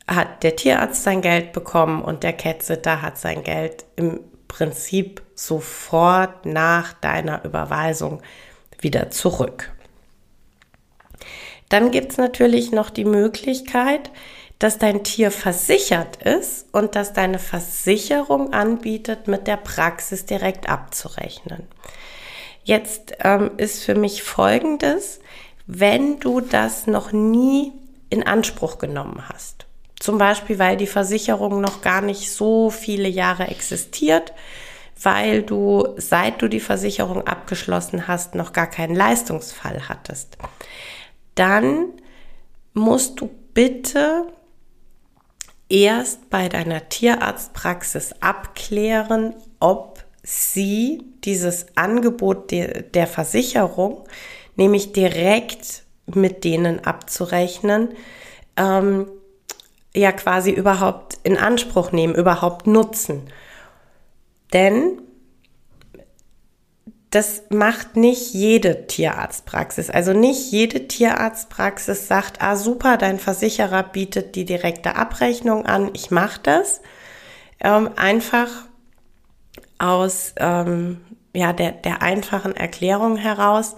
hat 0.06 0.42
der 0.42 0.56
Tierarzt 0.56 1.02
sein 1.02 1.22
Geld 1.22 1.52
bekommen 1.52 2.02
und 2.02 2.24
der 2.24 2.32
Catsitter 2.32 3.00
hat 3.00 3.16
sein 3.16 3.42
Geld 3.42 3.86
im 3.96 4.20
Prinzip 4.48 5.22
sofort 5.34 6.46
nach 6.46 6.92
deiner 6.94 7.44
Überweisung 7.44 8.22
wieder 8.80 9.10
zurück. 9.10 9.72
Dann 11.68 11.90
gibt 11.90 12.12
es 12.12 12.18
natürlich 12.18 12.72
noch 12.72 12.90
die 12.90 13.04
Möglichkeit, 13.04 14.10
dass 14.58 14.78
dein 14.78 15.04
Tier 15.04 15.30
versichert 15.30 16.22
ist 16.22 16.66
und 16.72 16.94
dass 16.94 17.12
deine 17.12 17.38
Versicherung 17.38 18.52
anbietet, 18.52 19.28
mit 19.28 19.46
der 19.46 19.58
Praxis 19.58 20.24
direkt 20.24 20.68
abzurechnen. 20.68 21.64
Jetzt 22.64 23.14
ähm, 23.22 23.50
ist 23.58 23.84
für 23.84 23.94
mich 23.94 24.22
Folgendes, 24.22 25.20
wenn 25.66 26.20
du 26.20 26.40
das 26.40 26.86
noch 26.86 27.12
nie 27.12 27.72
in 28.08 28.26
Anspruch 28.26 28.78
genommen 28.78 29.24
hast. 29.28 29.66
Zum 29.98 30.18
Beispiel, 30.18 30.58
weil 30.58 30.76
die 30.76 30.86
Versicherung 30.86 31.60
noch 31.60 31.82
gar 31.82 32.00
nicht 32.00 32.30
so 32.30 32.70
viele 32.70 33.08
Jahre 33.08 33.48
existiert, 33.48 34.32
weil 35.02 35.42
du, 35.42 35.88
seit 35.96 36.40
du 36.40 36.48
die 36.48 36.60
Versicherung 36.60 37.26
abgeschlossen 37.26 38.08
hast, 38.08 38.34
noch 38.34 38.52
gar 38.52 38.66
keinen 38.66 38.94
Leistungsfall 38.94 39.88
hattest. 39.88 40.38
Dann 41.36 41.92
musst 42.74 43.20
du 43.20 43.30
bitte 43.54 44.26
erst 45.68 46.28
bei 46.30 46.48
deiner 46.48 46.88
Tierarztpraxis 46.88 48.14
abklären, 48.20 49.34
ob 49.60 50.04
sie 50.22 51.04
dieses 51.24 51.66
Angebot 51.76 52.50
der, 52.50 53.06
Versicherung 53.06 54.04
nämlich 54.56 54.92
direkt 54.92 55.84
mit 56.06 56.44
denen 56.44 56.84
abzurechnen, 56.84 57.90
ähm, 58.56 59.06
ja 59.94 60.12
quasi 60.12 60.50
überhaupt 60.50 61.18
in 61.22 61.36
Anspruch 61.36 61.92
nehmen, 61.92 62.14
überhaupt 62.14 62.66
nutzen. 62.66 63.30
Denn 64.52 65.02
das 67.16 67.44
macht 67.48 67.96
nicht 67.96 68.34
jede 68.34 68.86
Tierarztpraxis. 68.86 69.88
Also 69.88 70.12
nicht 70.12 70.52
jede 70.52 70.86
Tierarztpraxis 70.86 72.08
sagt, 72.08 72.42
ah 72.42 72.56
super, 72.56 72.98
dein 72.98 73.18
Versicherer 73.18 73.84
bietet 73.84 74.34
die 74.34 74.44
direkte 74.44 74.96
Abrechnung 74.96 75.64
an, 75.64 75.88
ich 75.94 76.10
mache 76.10 76.40
das. 76.42 76.82
Ähm, 77.58 77.88
einfach 77.96 78.48
aus 79.78 80.34
ähm, 80.36 81.00
ja, 81.32 81.54
der, 81.54 81.72
der 81.72 82.02
einfachen 82.02 82.54
Erklärung 82.54 83.16
heraus, 83.16 83.76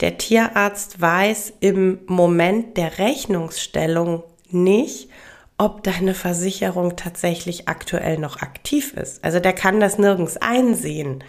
der 0.00 0.16
Tierarzt 0.16 1.02
weiß 1.02 1.52
im 1.60 1.98
Moment 2.06 2.78
der 2.78 2.96
Rechnungsstellung 2.96 4.22
nicht, 4.48 5.10
ob 5.58 5.82
deine 5.82 6.14
Versicherung 6.14 6.96
tatsächlich 6.96 7.68
aktuell 7.68 8.16
noch 8.16 8.40
aktiv 8.40 8.94
ist. 8.94 9.22
Also 9.22 9.38
der 9.38 9.52
kann 9.52 9.80
das 9.80 9.98
nirgends 9.98 10.38
einsehen. 10.38 11.22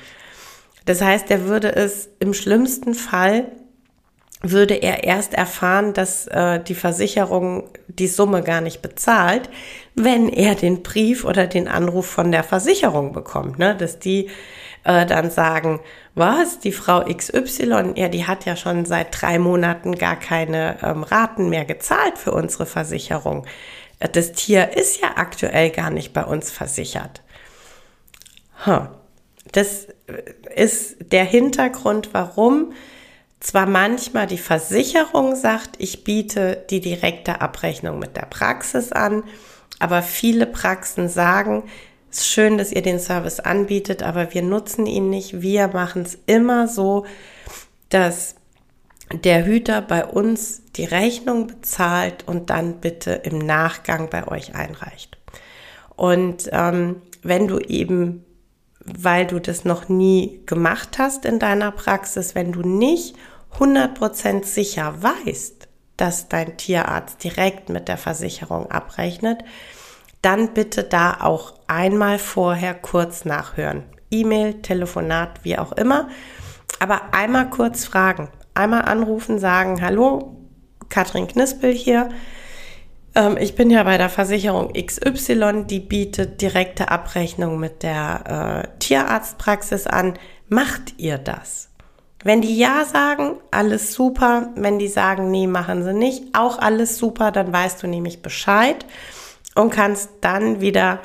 Das 0.86 1.02
heißt, 1.02 1.30
er 1.32 1.46
würde 1.46 1.76
es 1.76 2.10
im 2.20 2.34
schlimmsten 2.34 2.94
Fall 2.94 3.52
würde 4.44 4.74
er 4.74 5.04
erst 5.04 5.36
erfahren, 5.36 5.94
dass 5.94 6.28
äh, 6.28 6.60
die 6.60 6.74
Versicherung 6.74 7.70
die 7.88 8.08
Summe 8.08 8.42
gar 8.42 8.62
nicht 8.62 8.82
bezahlt, 8.82 9.50
wenn 9.94 10.30
er 10.30 10.56
den 10.56 10.82
Brief 10.82 11.26
oder 11.26 11.46
den 11.46 11.68
Anruf 11.68 12.08
von 12.08 12.32
der 12.32 12.44
Versicherung 12.44 13.14
bekommt, 13.14 13.60
ne? 13.60 13.76
dass 13.76 14.00
die 14.00 14.30
äh, 14.84 15.06
dann 15.06 15.30
sagen, 15.30 15.80
was, 16.16 16.60
die 16.60 16.72
Frau 16.72 17.06
XY, 17.06 17.94
ja, 17.96 18.08
die 18.08 18.26
hat 18.26 18.46
ja 18.46 18.56
schon 18.56 18.86
seit 18.86 19.22
drei 19.22 19.38
Monaten 19.38 19.96
gar 19.96 20.16
keine 20.16 20.78
ähm, 20.82 21.04
Raten 21.04 21.50
mehr 21.50 21.66
gezahlt 21.66 22.18
für 22.18 22.32
unsere 22.32 22.66
Versicherung. 22.66 23.46
Das 24.00 24.32
Tier 24.32 24.76
ist 24.76 25.00
ja 25.02 25.12
aktuell 25.18 25.70
gar 25.70 25.92
nicht 25.92 26.14
bei 26.14 26.24
uns 26.24 26.50
versichert. 26.50 27.22
Huh. 28.66 28.88
Das 29.52 29.88
ist 30.56 30.98
der 31.12 31.26
Hintergrund, 31.26 32.10
warum 32.14 32.74
zwar 33.40 33.66
manchmal 33.66 34.28
die 34.28 34.38
Versicherung 34.38 35.36
sagt, 35.36 35.72
ich 35.80 36.04
biete 36.04 36.64
die 36.70 36.80
direkte 36.80 37.42
Abrechnung 37.42 38.00
mit 38.00 38.16
der 38.16 38.28
Praxis 38.28 38.92
an, 38.92 39.24
aber 39.80 40.04
viele 40.04 40.46
Praxen 40.46 41.10
sagen, 41.10 41.64
es 42.12 42.20
ist 42.20 42.28
schön, 42.28 42.58
dass 42.58 42.72
ihr 42.72 42.82
den 42.82 43.00
Service 43.00 43.40
anbietet, 43.40 44.04
aber 44.04 44.34
wir 44.34 44.42
nutzen 44.42 44.86
ihn 44.86 45.10
nicht. 45.10 45.42
Wir 45.42 45.70
machen 45.70 46.02
es 46.04 46.18
immer 46.26 46.68
so, 46.68 47.06
dass 47.90 48.36
der 49.12 49.46
Hüter 49.46 49.82
bei 49.82 50.06
uns 50.06 50.62
die 50.76 50.86
Rechnung 50.86 51.48
bezahlt 51.48 52.28
und 52.28 52.50
dann 52.50 52.80
bitte 52.80 53.12
im 53.12 53.38
Nachgang 53.38 54.10
bei 54.10 54.28
euch 54.28 54.56
einreicht. 54.56 55.18
Und 55.96 56.50
ähm, 56.52 57.02
wenn 57.24 57.48
du 57.48 57.60
eben, 57.60 58.26
weil 58.86 59.28
du 59.28 59.40
das 59.40 59.66
noch 59.66 59.90
nie 59.90 60.42
gemacht 60.46 60.98
hast 60.98 61.26
in 61.26 61.40
deiner 61.40 61.72
Praxis, 61.72 62.36
wenn 62.36 62.52
du 62.52 62.62
nicht 62.62 63.16
100% 63.58 64.46
sicher 64.46 64.96
weißt, 65.02 65.68
dass 65.98 66.30
dein 66.30 66.58
Tierarzt 66.58 67.24
direkt 67.24 67.70
mit 67.70 67.88
der 67.88 67.98
Versicherung 67.98 68.72
abrechnet, 68.72 69.44
dann 70.22 70.54
bitte 70.54 70.84
da 70.84 71.18
auch 71.22 71.54
einmal 71.68 72.20
vorher 72.20 72.74
kurz 72.74 73.26
nachhören. 73.26 73.84
E-Mail, 74.10 74.62
Telefonat, 74.62 75.44
wie 75.44 75.58
auch 75.58 75.72
immer. 75.74 76.10
Aber 76.80 77.14
einmal 77.14 77.50
kurz 77.50 77.86
fragen. 77.86 78.30
Einmal 78.54 78.84
anrufen, 78.84 79.40
sagen, 79.40 79.82
hallo, 79.82 80.36
Katrin 80.90 81.28
Knispel 81.28 81.74
hier. 81.74 82.10
Ähm, 83.16 83.38
ich 83.38 83.56
bin 83.56 83.70
ja 83.70 83.84
bei 83.84 83.98
der 83.98 84.10
Versicherung 84.10 84.74
XY, 84.74 85.66
die 85.66 85.80
bietet 85.80 86.42
direkte 86.42 86.90
Abrechnung 86.90 87.60
mit 87.60 87.84
der 87.84 88.66
äh, 88.66 88.78
Tierarztpraxis 88.80 89.88
an. 89.88 90.14
Macht 90.48 90.94
ihr 90.98 91.18
das? 91.18 91.70
Wenn 92.24 92.42
die 92.42 92.58
Ja 92.58 92.86
sagen, 92.86 93.38
alles 93.50 93.94
super. 93.94 94.50
Wenn 94.56 94.80
die 94.80 94.88
sagen, 94.88 95.32
nee, 95.32 95.48
machen 95.48 95.84
sie 95.84 95.94
nicht, 95.94 96.24
auch 96.34 96.60
alles 96.60 96.98
super, 96.98 97.32
dann 97.32 97.52
weißt 97.52 97.82
du 97.82 97.88
nämlich 97.88 98.22
Bescheid 98.22 98.86
und 99.56 99.72
kannst 99.72 100.10
dann 100.22 100.62
wieder 100.62 101.00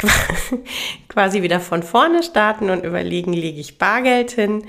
quasi 1.08 1.42
wieder 1.42 1.60
von 1.60 1.82
vorne 1.82 2.22
starten 2.22 2.70
und 2.70 2.84
überlegen, 2.84 3.32
lege 3.32 3.60
ich 3.60 3.78
Bargeld 3.78 4.32
hin, 4.32 4.64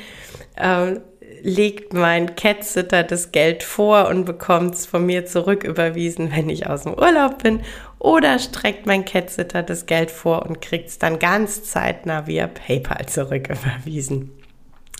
ähm, 0.57 1.01
legt 1.41 1.93
mein 1.93 2.35
Catsitter 2.35 3.03
das 3.03 3.31
Geld 3.31 3.63
vor 3.63 4.07
und 4.07 4.25
bekommt 4.25 4.75
es 4.75 4.85
von 4.85 5.05
mir 5.05 5.25
zurück 5.25 5.63
überwiesen, 5.63 6.31
wenn 6.35 6.49
ich 6.49 6.67
aus 6.67 6.83
dem 6.83 6.93
Urlaub 6.93 7.43
bin, 7.43 7.61
oder 7.99 8.39
streckt 8.39 8.85
mein 8.85 9.05
Catsitter 9.05 9.63
das 9.63 9.85
Geld 9.85 10.11
vor 10.11 10.45
und 10.45 10.61
kriegt 10.61 10.89
es 10.89 10.99
dann 10.99 11.19
ganz 11.19 11.63
zeitnah 11.63 12.27
via 12.27 12.47
PayPal 12.47 13.05
zurück 13.07 13.49
überwiesen. 13.49 14.31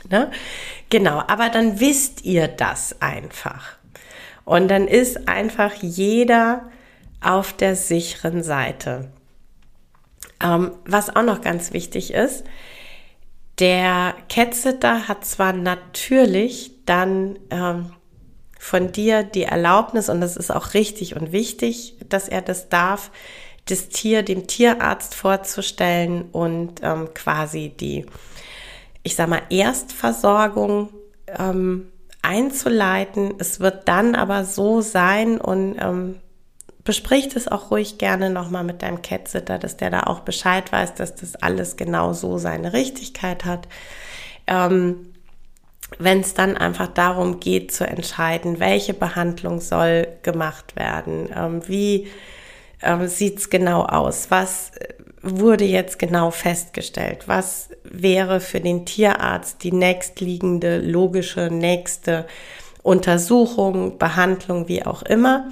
Ne? 0.10 0.32
Genau, 0.90 1.24
aber 1.28 1.50
dann 1.50 1.80
wisst 1.80 2.24
ihr 2.26 2.48
das 2.48 3.02
einfach. 3.02 3.78
Und 4.44 4.68
dann 4.68 4.88
ist 4.88 5.28
einfach 5.28 5.74
jeder 5.82 6.70
auf 7.22 7.54
der 7.54 7.76
sicheren 7.76 8.44
Seite. 8.44 9.12
Ähm, 10.44 10.72
was 10.86 11.16
auch 11.16 11.24
noch 11.24 11.42
ganz 11.42 11.74
wichtig 11.74 12.14
ist, 12.14 12.46
der 13.60 14.16
Catsitter 14.30 15.08
hat 15.08 15.26
zwar 15.26 15.54
natürlich 15.54 16.72
dann 16.86 17.40
ähm, 17.50 17.92
von 18.60 18.92
dir 18.92 19.24
die 19.24 19.44
Erlaubnis, 19.44 20.10
und 20.10 20.22
das 20.22 20.38
ist 20.38 20.52
auch 20.52 20.74
richtig 20.74 21.16
und 21.16 21.32
wichtig, 21.32 21.96
dass 22.10 22.28
er 22.28 22.42
das 22.42 22.70
darf, 22.70 23.12
das 23.68 23.90
Tier 23.90 24.24
dem 24.24 24.48
Tierarzt 24.48 25.16
vorzustellen 25.16 26.24
und 26.32 26.82
ähm, 26.84 27.10
quasi 27.14 27.70
die, 27.70 28.06
ich 29.04 29.16
sag 29.16 29.30
mal, 29.30 29.42
Erstversorgung 29.50 30.90
ähm, 31.28 31.88
einzuleiten. 32.22 33.36
Es 33.38 33.60
wird 33.60 33.88
dann 33.88 34.16
aber 34.16 34.46
so 34.46 34.82
sein 34.82 35.40
und 35.40 35.78
ähm, 35.80 36.20
bespricht 36.86 37.36
es 37.36 37.50
auch 37.50 37.72
ruhig 37.72 37.98
gerne 37.98 38.30
nochmal 38.30 38.64
mit 38.64 38.82
deinem 38.82 39.02
Catsitter, 39.02 39.58
dass 39.58 39.76
der 39.76 39.90
da 39.90 40.04
auch 40.04 40.22
Bescheid 40.22 40.72
weiß, 40.72 40.94
dass 40.94 41.16
das 41.16 41.36
alles 41.36 41.76
genau 41.76 42.14
so 42.14 42.38
seine 42.38 42.72
Richtigkeit 42.72 43.44
hat. 43.44 43.68
Ähm, 44.48 45.12
Wenn 46.00 46.22
es 46.22 46.34
dann 46.34 46.58
einfach 46.58 46.88
darum 46.88 47.40
geht 47.40 47.72
zu 47.72 47.86
entscheiden, 47.88 48.60
welche 48.60 48.94
Behandlung 48.94 49.62
soll 49.62 50.08
gemacht 50.24 50.76
werden, 50.76 51.30
ähm, 51.36 51.62
wie 51.68 52.08
ähm, 52.82 53.08
sieht 53.08 53.40
es 53.40 53.50
genau 53.50 53.84
aus, 53.84 54.28
was 54.30 54.72
wurde 55.22 55.66
jetzt 55.66 55.98
genau 55.98 56.30
festgestellt, 56.30 57.28
was 57.28 57.70
wäre 57.84 58.40
für 58.40 58.60
den 58.60 58.86
Tierarzt 58.86 59.64
die 59.64 59.72
nächstliegende, 59.72 60.78
logische, 60.80 61.50
nächste 61.52 62.28
Untersuchung, 62.84 63.98
Behandlung, 63.98 64.68
wie 64.68 64.86
auch 64.86 65.02
immer 65.02 65.50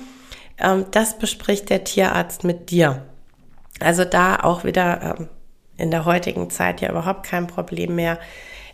ähm, 0.57 0.85
das 0.91 1.17
bespricht 1.17 1.69
der 1.69 1.83
Tierarzt 1.83 2.43
mit 2.43 2.69
dir. 2.69 3.03
Also 3.79 4.05
da 4.05 4.37
auch 4.37 4.63
wieder 4.63 5.17
ähm, 5.19 5.29
in 5.77 5.91
der 5.91 6.05
heutigen 6.05 6.49
Zeit 6.49 6.81
ja 6.81 6.89
überhaupt 6.89 7.23
kein 7.23 7.47
Problem 7.47 7.95
mehr. 7.95 8.19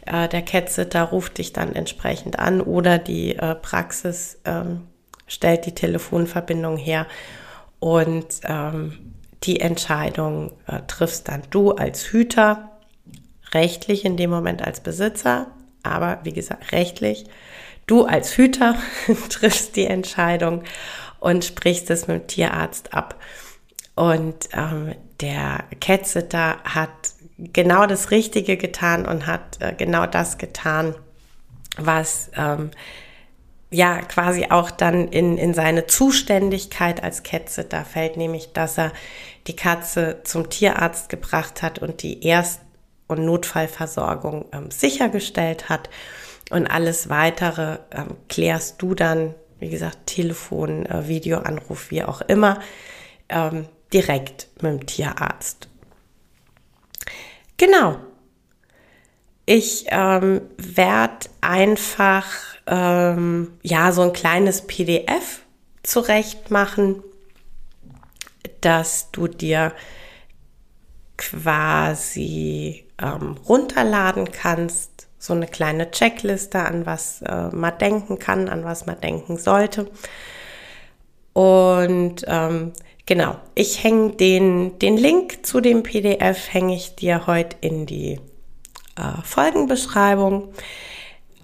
Äh, 0.05 0.27
der 0.27 0.41
Catsitter 0.41 1.03
ruft 1.03 1.37
dich 1.37 1.53
dann 1.53 1.75
entsprechend 1.75 2.39
an 2.39 2.61
oder 2.61 2.97
die 2.97 3.35
äh, 3.35 3.55
Praxis 3.55 4.39
ähm, 4.45 4.87
stellt 5.27 5.65
die 5.65 5.75
Telefonverbindung 5.75 6.77
her 6.77 7.05
und 7.79 8.41
ähm, 8.43 9.13
die 9.43 9.61
Entscheidung 9.61 10.51
äh, 10.67 10.81
triffst 10.87 11.29
dann 11.29 11.43
du 11.49 11.71
als 11.71 12.11
Hüter, 12.11 12.71
rechtlich 13.53 14.03
in 14.03 14.17
dem 14.17 14.29
Moment 14.29 14.65
als 14.65 14.81
Besitzer, 14.81 15.47
aber 15.83 16.19
wie 16.23 16.33
gesagt, 16.33 16.71
rechtlich. 16.71 17.25
Du 17.87 18.05
als 18.05 18.37
Hüter 18.37 18.75
triffst 19.29 19.75
die 19.75 19.85
Entscheidung 19.85 20.63
und 21.19 21.45
sprichst 21.45 21.89
es 21.89 22.08
mit 22.08 22.21
dem 22.21 22.27
Tierarzt 22.27 22.93
ab. 22.93 23.15
Und 23.95 24.49
ähm, 24.53 24.95
der 25.19 25.65
Catsitter 25.82 26.58
hat 26.63 26.89
genau 27.38 27.86
das 27.86 28.12
Richtige 28.12 28.58
getan 28.58 29.05
und 29.05 29.27
hat 29.27 29.58
äh, 29.60 29.73
genau 29.77 30.05
das 30.05 30.38
getan, 30.38 30.95
was 31.77 32.32
ähm, 32.36 32.71
ja 33.71 34.01
quasi 34.01 34.47
auch 34.49 34.71
dann 34.71 35.10
in, 35.10 35.38
in 35.38 35.53
seine 35.53 35.86
Zuständigkeit 35.86 37.03
als 37.03 37.23
Catsitter 37.23 37.86
fällt, 37.86 38.17
nämlich 38.17 38.53
dass 38.53 38.77
er 38.77 38.91
die 39.47 39.55
Katze 39.55 40.21
zum 40.23 40.49
Tierarzt 40.49 41.10
gebracht 41.10 41.62
hat 41.62 41.79
und 41.79 42.01
die 42.03 42.25
Erst- 42.25 42.62
und 43.08 43.25
Notfallversorgung 43.25 44.45
ähm, 44.51 44.71
sichergestellt 44.71 45.69
hat. 45.69 45.89
Und 46.51 46.67
alles 46.67 47.10
weitere 47.10 47.79
ähm, 47.91 48.15
klärst 48.27 48.82
du 48.82 48.95
dann 48.95 49.36
wie 49.60 49.69
gesagt, 49.69 50.08
Telefon, 50.08 50.86
äh, 50.86 51.08
Videoanruf, 51.08 51.91
wie 51.91 52.04
auch 52.04 52.22
immer, 52.22 52.60
ähm, 53.30 53.65
direkt 53.93 54.48
mit 54.62 54.72
dem 54.72 54.86
Tierarzt. 54.86 55.67
Genau. 57.58 57.98
Ich 59.45 59.86
ähm, 59.89 60.41
werde 60.58 61.28
einfach 61.41 62.26
ähm, 62.67 63.54
ja 63.63 63.91
so 63.91 64.04
ein 64.04 64.13
kleines 64.13 64.62
PDF 64.67 65.41
zurecht 65.82 66.52
machen, 66.52 67.04
dass 68.62 69.12
du 69.12 69.28
dir 69.28 69.74
quasi 71.17 72.86
ähm, 73.02 73.38
runterladen 73.48 74.32
kannst 74.32 74.98
so 75.19 75.34
eine 75.34 75.47
kleine 75.47 75.91
Checkliste, 75.91 76.60
an 76.60 76.86
was 76.86 77.21
äh, 77.21 77.49
man 77.49 77.77
denken 77.77 78.17
kann, 78.17 78.47
an 78.47 78.63
was 78.63 78.86
man 78.86 78.99
denken 79.01 79.38
sollte. 79.38 79.91
Und 81.34 82.25
ähm, 82.25 82.71
genau, 83.05 83.36
ich 83.53 83.84
hänge 83.84 84.12
den, 84.12 84.79
den 84.79 84.97
Link 84.97 85.45
zu 85.45 85.60
dem 85.60 85.84
PDF, 85.84 86.51
hänge 86.53 86.73
ich 86.73 86.95
dir 86.95 87.27
heute 87.27 87.58
in 87.62 87.86
die 87.86 88.19
äh, 88.95 89.21
Folgenbeschreibung. 89.23 90.53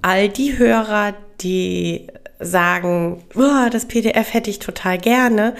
All 0.01 0.29
die 0.29 0.57
Hörer, 0.57 1.13
die 1.41 2.07
sagen, 2.39 3.23
oh, 3.35 3.69
das 3.71 3.87
PDF 3.87 4.33
hätte 4.33 4.49
ich 4.49 4.59
total 4.59 4.97
gerne, 4.97 5.55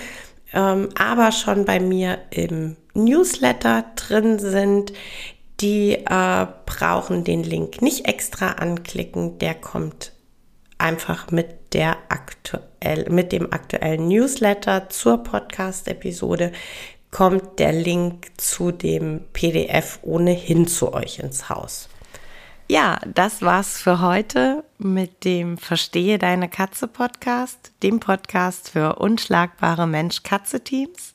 ähm, 0.53 0.89
aber 0.97 1.31
schon 1.31 1.65
bei 1.65 1.79
mir 1.79 2.19
im 2.31 2.77
Newsletter 2.93 3.85
drin 3.95 4.39
sind, 4.39 4.93
die 5.61 5.93
äh, 5.93 6.47
brauchen 6.65 7.23
den 7.23 7.43
Link 7.43 7.81
nicht 7.81 8.07
extra 8.07 8.53
anklicken, 8.53 9.39
der 9.39 9.55
kommt 9.55 10.11
einfach 10.77 11.31
mit 11.31 11.73
der 11.73 11.97
aktuell, 12.09 13.09
mit 13.09 13.31
dem 13.31 13.51
aktuellen 13.53 14.07
Newsletter 14.07 14.89
zur 14.89 15.23
Podcast-Episode 15.23 16.51
kommt 17.11 17.59
der 17.59 17.71
Link 17.71 18.27
zu 18.37 18.71
dem 18.71 19.21
PDF 19.31 19.99
ohnehin 20.01 20.67
zu 20.67 20.93
euch 20.93 21.19
ins 21.19 21.47
Haus. 21.47 21.87
Ja, 22.67 22.99
das 23.05 23.41
war's 23.41 23.79
für 23.79 24.01
heute 24.01 24.65
mit 24.77 25.23
dem 25.23 25.57
Verstehe 25.57 26.17
deine 26.17 26.49
Katze 26.49 26.87
Podcast, 26.87 27.71
dem 27.83 27.99
Podcast 27.99 28.69
für 28.69 28.95
unschlagbare 28.95 29.87
Mensch-Katze-Teams. 29.87 31.14